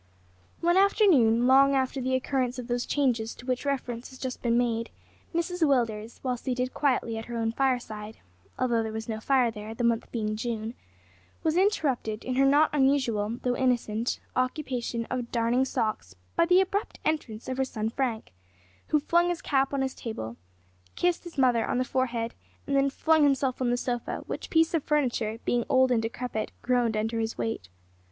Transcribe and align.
One 0.61 0.77
afternoon, 0.77 1.45
long 1.45 1.75
after 1.75 2.01
the 2.01 2.15
occurrence 2.15 2.57
of 2.57 2.65
those 2.67 2.87
changes 2.87 3.35
to 3.35 3.45
which 3.45 3.65
reference 3.65 4.09
has 4.09 4.17
just 4.17 4.41
been 4.41 4.57
made, 4.57 4.89
Mrs 5.31 5.61
Willders, 5.61 6.17
while 6.23 6.37
seated 6.37 6.73
quietly 6.73 7.19
at 7.19 7.25
her 7.25 7.37
own 7.37 7.51
fireside 7.51 8.17
(although 8.57 8.81
there 8.81 8.91
was 8.91 9.07
no 9.07 9.19
fire 9.19 9.51
there, 9.51 9.75
the 9.75 9.83
month 9.83 10.11
being 10.11 10.35
June), 10.35 10.73
was 11.43 11.55
interrupted 11.55 12.25
in 12.25 12.33
her 12.33 12.45
not 12.47 12.71
unusual, 12.73 13.37
though 13.43 13.55
innocent, 13.55 14.19
occupation 14.35 15.05
of 15.11 15.31
darning 15.31 15.65
socks 15.65 16.15
by 16.35 16.47
the 16.47 16.61
abrupt 16.61 16.97
entrance 17.05 17.47
of 17.47 17.57
her 17.57 17.63
son 17.63 17.91
Frank, 17.91 18.33
who 18.87 18.99
flung 18.99 19.29
his 19.29 19.39
cap 19.43 19.71
on 19.71 19.81
the 19.81 19.89
table, 19.89 20.35
kissed 20.95 21.25
his 21.25 21.37
mother 21.37 21.63
on 21.67 21.77
the 21.77 21.85
forehead, 21.85 22.33
and 22.65 22.75
then 22.75 22.89
flung 22.89 23.21
himself 23.21 23.61
on 23.61 23.69
the 23.69 23.77
sofa, 23.77 24.23
which 24.25 24.49
piece 24.49 24.73
of 24.73 24.83
furniture, 24.83 25.37
being 25.45 25.63
old 25.69 25.91
and 25.91 26.01
decrepit, 26.01 26.51
groaned 26.63 26.97
under 26.97 27.19
his 27.19 27.37
weight. 27.37 27.69